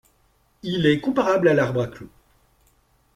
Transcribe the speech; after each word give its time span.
Il 0.63 0.87
est 0.87 0.99
comparable 0.99 1.47
à 1.47 1.53
l'arbre 1.53 1.83
à 1.83 1.85
clous. 1.87 2.09